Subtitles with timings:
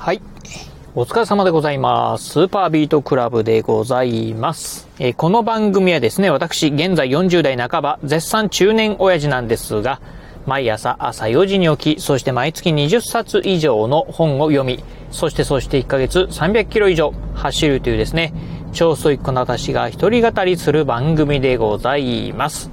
[0.00, 0.22] はい。
[0.94, 2.30] お疲れ様でございます。
[2.30, 4.88] スーパービートクラブでございます。
[4.98, 10.00] え、この番組はですね、私、現在40代半ば、絶賛中年親父なんですが、
[10.46, 18.32] 毎朝朝4時に起き、そして毎月20冊以上の本を読み、そしてそして1ヶ月300キロ以上走るというですね、
[18.72, 22.70] 超ストイックな私が一人語りする番組でございます。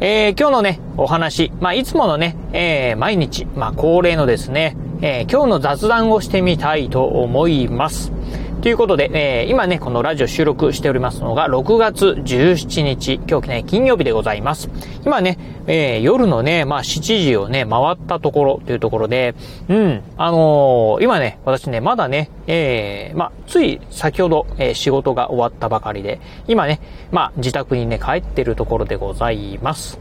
[0.00, 4.74] えー、今日のね、お話、まあ、いつものね、えー、毎日、まあ、恒例のですね、
[5.04, 8.12] えー、今日の雑談をしてみたいと思います。
[8.62, 14.70] ということで、えー、今ね、このラジオ収録しておりますのが、6月17日、今日ね、金曜日でございます。
[15.04, 19.34] 今ね、えー、夜のね、まあ、7時をね、回ったところというところで、
[19.68, 26.78] うん、あのー、今ね、私ね、まだね、えー、まあ、つい先ほど、えー、仕事が終わったばかりで、今ね、
[27.10, 29.98] まあ、自宅にね、帰ってるところでございます。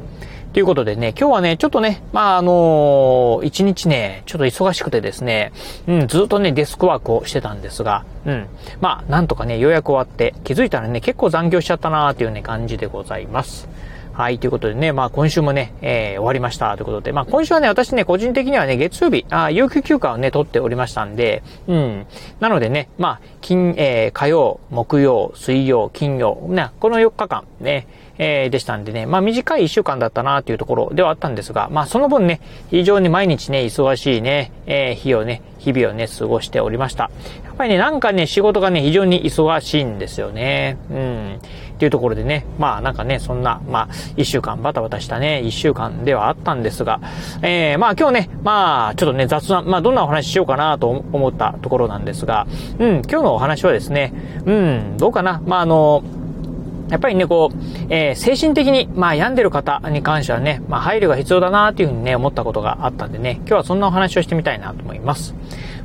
[0.54, 5.54] ということでね、今日はね、ちょっとね、まあ、あのー、一日ね、ちょっと忙しくてですね、
[5.88, 8.48] うん、ずっとね、デスクワークをしてたんですが、うん、
[8.82, 13.70] まあ、なんとかね、ようやく終わって、気づいたらね、結構残業しちゃったなーっていうね、感じでございます。
[14.14, 22.06] はい、ということでね、まあ今週もね、えー、終わりましたということで、まあ今週はね、私ね、個人的にはね、月曜日、あ有給休暇をね、取っておりましたんで、うん。
[22.42, 27.88] なのでね、まあ、金、えー、火曜、木曜、水曜、金曜、ね、この4日間、ね、
[28.24, 37.10] えー、でしたんでね、まあ短い1週間だったなっていうところではあったんですが、まあその分ね、非常に毎日ね、忙しいね、えー、日をね、日々をね、過ごしておりました。
[37.44, 40.78] やっぱりね、なんかね、仕事がね、非常に忙しいんですよね。
[40.92, 41.40] うん。
[41.76, 47.00] っていうところでね、まあなんかね、そんな、まあ、一週間バタバタしたね、一週間ではあったんですが、
[47.42, 52.46] えー、まあ今日ね、まあちょっとね、雑談、まあどんなお話ししようかなと思ったところなんですが、
[52.78, 54.14] うん、今日のお話はですね、
[54.46, 56.04] うん、どうかな、まああの、
[56.92, 57.58] やっぱりね、こう、
[57.90, 65.34] えー、精神的に、まあ、病んでる方に関してはね、まあ、配慮が必要だなっていうふうにね、思ったことがあったんでね、今日はそんなお話をしてみたいなと思います。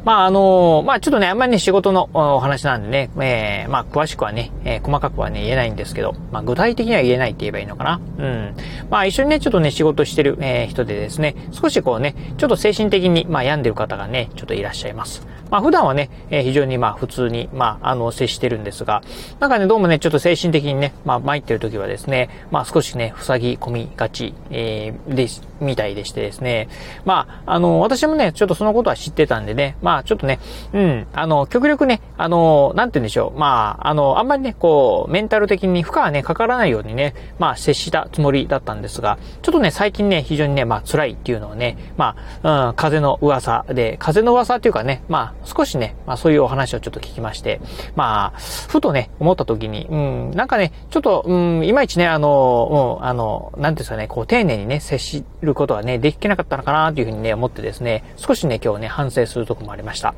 [0.07, 8.00] まあ、あのまあ、ちょっとね、あんまりね、仕事のお話なんでね、えー、まあ、詳しくはね、えー、細かくはね、言えないんですけど、まあ、具体的には言えないって言えばいいのかな。
[8.19, 8.56] うん。
[8.89, 15.27] まあ、一緒にね、ちょっとね、仕事してる、えー、人でですね、少しこうね、ちょっと精神的に、まあ、病んでる方がね、ちょっといらっしゃいます。
[15.50, 19.03] まあ、普段はね、えー、非常にまあ、普通に、まあ、あの、接してるんですが、
[19.41, 25.27] なんかね、どうもね、ちょっと精神的にね、まあ、参ってる時はですね、まあ、少しね、塞ぎ込みがち、えー、で、
[25.61, 26.69] みたいでしてですね、
[27.05, 30.39] まあ、あの、私もね、ちょっとそのことは知ってたんでね、まあ、まあちょっとね、
[30.75, 33.39] うん、あの、極力ね、あの、なんて言うんでしょう。
[33.39, 47.63] まあ、あの、あんまりね、こう、メンタル的に負荷はね、かからないようにね、まあ、接したつもりだったんですが、ちょっとね、最近ね、非常にね、まあ、辛いっていうのをね、まあ、うん、風の噂で、風の噂っていうかね、まあ、少しね、まあ、そういうお話をちょっと聞きまして、
[47.95, 60.14] まあ、ふとね、思った時に、うん、なんかね、ちょっと、うん、いまいちね、あの、うん、あの、なんていうんですかね、こう、丁寧にね、接しることはね、できなかったのかなというふうにね、思ってですね、少しね、今日ね、反省するとこもありますました。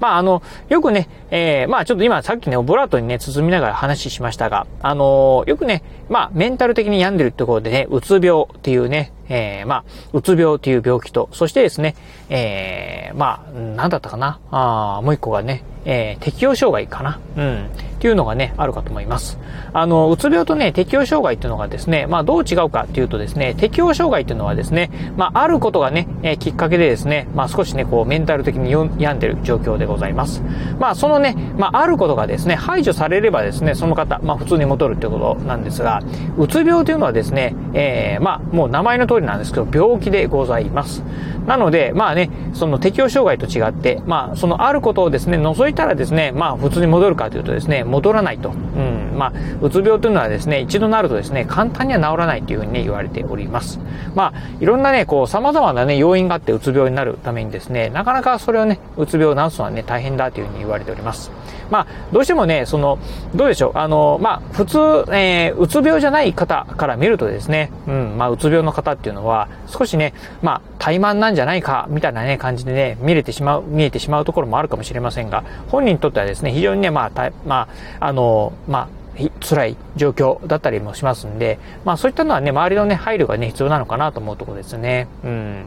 [0.00, 11.94] まあ、あの、よくね、えー、まあちょっと今さっきね、オブラートにね、包みながら話しましたが、あのー、よくね、まあメンタル的に病んでるってことでね、うつ病っていうね、えー、まあ、うつ病っていう病気と、そしてですね、
[12.28, 17.20] えー、まあ、なんだったかな、あもう一個がね、えー、適応障害かな。
[17.36, 17.70] うん。
[18.00, 19.38] っていうのがね、あるかと思います。
[19.74, 30.42] あの、うつ病とね、適応障害っていうのがですね、まあどう違うかっていうとですね、適応障害っていうのはですね、まああることがね、えー、きっかけでですね、まあ少しね、こうメンタル的に病んでる状況でございます。
[30.78, 36.02] まあそのね、まああることがですね、排除されればですね、その方、まあ普通に戻るっていうことなんですが、
[36.38, 41.02] うつ病というのはですね、えー、まあもう名前の通りなんですけど、病気でございます。
[41.46, 48.50] なので、まあね、その適応障害と違って、まあそのあることをですね、除いたらですね、まあ普通に戻るかというとですね、戻らないと。
[48.50, 49.18] うん。
[49.18, 53.80] まあ、うつ病というのはですね、一度なるとですね、簡単には治らないというふうにね、言われております。
[54.14, 61.30] まあ、いろんなね、こう、様々なね、要因があってうつ病になるためにですね、なかなかそれをね、うつ病を治すのはね、大変だというふうに言われております。
[61.70, 62.98] まあ、どうしてもね、その、
[63.34, 64.78] どうでしょう、あの、まあ、普通、
[65.12, 70.12] えー、うつ病じゃない方から見るとですね、うん、まあ、うつ病の方っていうのは、少しね、
[70.42, 77.68] まあ、怠慢なんじゃないか、みたいなね、感じでね、見れてしまう、見えてしまうところもあるかもしれませんが、本人にとってはですね、非常にね、まあ、ま
[78.00, 79.00] あ、あの、まあ、
[79.40, 85.08] 辛い状況だったりもしますんで、まあそういったのはね、周りのね、配慮がね、必要なのかなと思うところですね。
[85.22, 85.66] うん。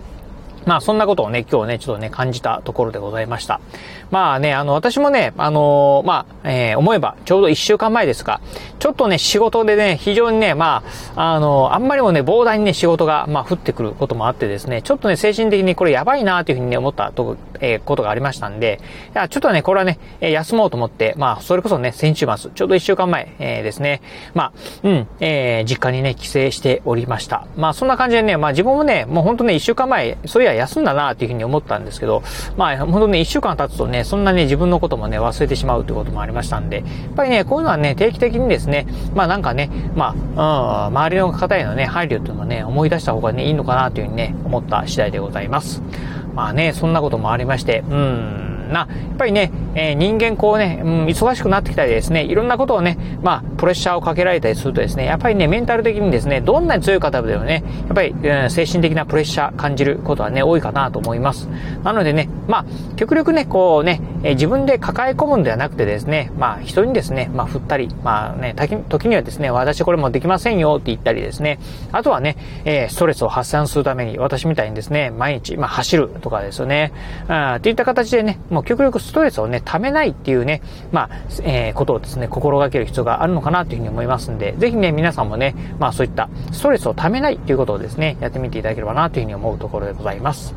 [0.66, 3.60] まあそんなことをね、今日ね、ちょっとね、感じたところでございました。
[4.12, 8.42] まあね、あの、私もね、あのー、まあ、えー、思えば、ちょうど一週間前ですが、
[8.78, 10.84] ちょっとね、仕事でね、非常にね、ま
[11.16, 18.80] あ、あのー、あんまりもね、膨大にね、仕事が、まあ、降ってくることもあってですね、ちょっとね、精神的にこれやばいなというふうにね、思ったと、えー、ことがありましたんで、
[19.16, 24.02] いや、ちょっとね、これはね、え休もうと思って、まあ、それこそね、先週末、ちょうど一週間前、えー、ですね、
[24.36, 27.48] まあ、うん、えー、実家にね、帰省しておりました。
[27.56, 32.24] まあ、そんな感じでね、まあ、自分もね、もうほんとね、一週間前、そういやは休んだなっていうふうに思ったんですけど、
[32.58, 36.86] まあ、本当ね、一週間経つとね、そんなね、自分のこともね、忘れてしまうということもありましたんで、やっ
[37.16, 45.82] ぱりね、こういうのはね、定期的にですね、まあなんかね、まあ、うん、周りの方へのね、配慮っていうのをね、思い出した方がね、いいのかなというふうにね、思った次第でございます。
[46.34, 61.48] まあね、そんなこともありまして、うん、な、やっぱりね、えー、人間こうね、うん、忙しくなってきたりですね、いろんなことをね、まあ、プレッシャーをかけられたりするとですね、やっぱりね、メンタル的にですね、どんなに強い方でもね、やっぱり、うん、精神的なプレッシャー感じることはね、多いかなと思います。
[61.84, 62.66] なのでね、まあ、
[62.96, 68.56] 極力ね、こうね、えー、自分で抱え込むんではなくてですね、まあ、人にですね、まあ、振ったり、まあね、
[68.90, 71.60] 時にはですね、私これもできませんよって言ったりですね、
[71.92, 76.92] あとはね、えー、ストレスを発散するために、私みたいにですね、毎日、まあ、走るとかですよね、
[77.28, 80.62] あっていった形でね、もう極力ストレスをね、溜めないっていうね、
[80.92, 90.56] まあ、えー、ことをですね、心がける必要があるのかなというふうに思いますんで、ぜひね、皆さんもね、まあそういったストレスを溜めないっていうことをですね、やってみていただければなというふうに思うところでございます。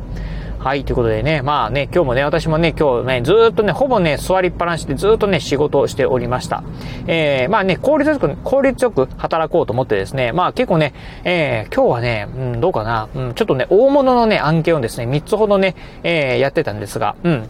[0.59, 6.63] はい、ということでね、まあね、今日もね、私もね、今日ね、ずっとね、ほぼね、座りっぱなしでずっとね、仕事をしておりました。
[7.05, 10.93] えー、まあね、効率よく、効率よく働こうと思ってですね、まあ結構ね、
[11.23, 17.47] えー、今日はね、うん、どうかな、うん、ちょっとね、大物のね、案件をですね、3つほどね、えー、やってたんですが、うん、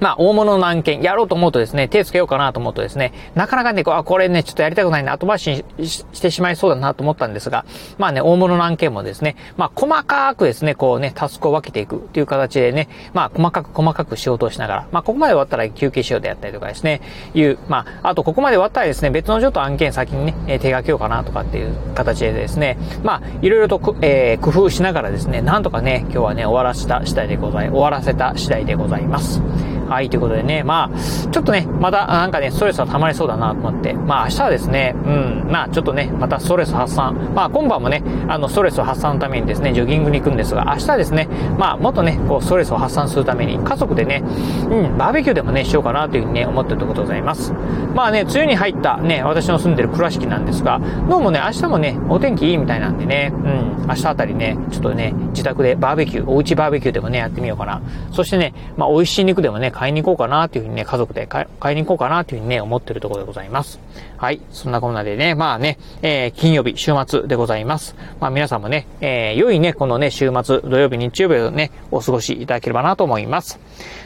[0.00, 7.64] まあ、大物の案件、やろうと思うとですね、手つけようかなと思うとですね、なかなかね、こあ、これね、ちょっとやりたくないな、後回しにしてしまいそうだなと思ったんですが、
[7.98, 17.00] まあね、大物の案件もですね、まあ、細かくですね、こうね、タスクを分けていくっていう形でね、まあ、細かく細かく仕事をしながら、まあ、ここまで終わったら休憩しようであったりとかですね、
[17.34, 29.42] いう、まあ、あとここまで終わったらですね、別のちょっと案件先にね、手掛けようかなとかっていう形でですね、まあ、いろいろと、えー、工夫しながらですね、なんとかね、今日はね、終わらせた次第でござい、終わらせた次第でございます。
[29.88, 41.28] はい、ということでね、まあ、ちょっとね、またなんかね、ストレスは溜まりそうだなと思って、まあ明日はですね、うん、まあちょっとね、またストレス発散、まあ今晩もね、あの、ストレス発散のためにですね、ジョギングに行くんですが、明日はですね、
[41.58, 44.22] まあもっとね、こう、ストレスを発散するために、家族でね、
[44.70, 47.52] うん、バーベキューでもね、しようかなというふうにね、思ってるところでございます。
[47.94, 57.80] まあね、梅雨に入ったね、私の住んでる倉敷なんですが、どうもね、明日もね、お天気いいみたいなんでね、うん、明日あたりね、ちょっとね、自宅でバーベキュー、おうちバーベキューでもね、やってみようかな。
[58.12, 63.80] そしてね、まあ美味しい肉でもね、買いに行こうかなっていうふうにね、家族で買いに行こうかなというふうにね、思ってるところでございます。
[64.16, 64.40] はい。
[64.52, 67.96] そんなこんなでね、まあね、えー、金曜日、週末でございます。
[68.20, 73.58] まあ皆さんもね、えー、良いね、このね、週末、土曜日、日曜日をね、お過ごしいただければなと思います。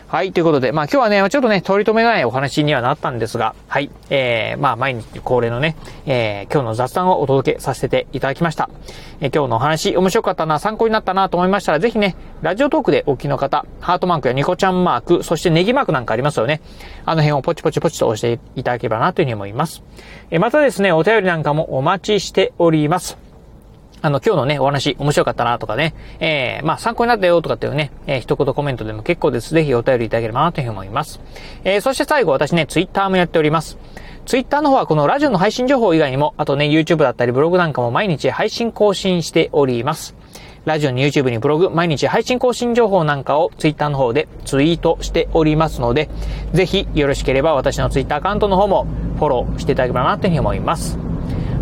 [0.09, 5.77] はい、ということで、まあ今日はね、ちょっとね、取り留めないお話にはなったんですが、はい、えー、まあ毎日恒例のね、
[6.07, 8.71] えー、今日の雑談をお届けさせていただきました。
[9.21, 16.61] えー、今日のお話、面白かったな、参考になったなと思いましたら、ぜひね、ラジオトークでお聞きの方、ハートマークやニコちゃんマーク、そしてネギマークなんかありますよね。
[17.05, 19.83] あの辺をポチポチポチと押していただければなというふうに思います。
[20.31, 23.19] え、またですね、お便りなんかもお待ちしております。
[24.01, 29.53] あの、今日のね、お話、面白かったなとかね、えー、まあ、参考になったよとかっていうね、えー、一言コメントでも結構です。
[29.53, 31.21] ぜひお便りいただければなというふうに思います。
[31.65, 33.79] えー、そして最後、私ね、ツイッターもやっております。
[34.27, 40.15] ツイッターの方はこのラジオの配信情報以外にも、あとね、YouTube だったりブログなんかも毎日配信更新しております。
[40.69, 46.11] ラジオに YouTube にブログ、毎日配信更新情報なんかを Twitter の方でツイートしておりますので、
[46.53, 48.87] ぜひよろしければ私の Twitter アカウントの方も
[49.17, 50.99] フォローしていただければなというふうに思います。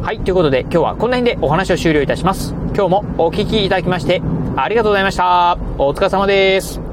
[0.02, 2.52] はい、ということで今日はこの辺でお話を終了いたします。
[2.74, 4.20] 今日もお聴きいただきまして
[4.56, 5.56] ありがとうございました。
[5.78, 6.85] お疲れ様です。